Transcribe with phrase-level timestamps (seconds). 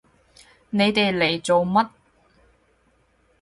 [0.71, 1.91] 你哋嚟做乜？